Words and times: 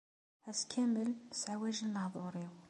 Ass 0.49 0.61
kamel, 0.71 1.09
sseɛwajen 1.35 1.93
lehdur-iw. 1.95 2.51